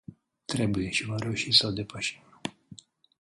Trebuie 0.45 0.89
și 0.89 1.05
vom 1.05 1.17
reuși 1.17 1.51
să 1.51 1.67
o 1.67 1.71
depășim. 1.71 2.23